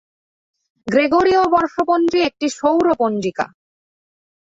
[0.87, 3.45] গ্রেগরীয় বর্ষপঞ্জী একটি সৌর পঞ্জিকা।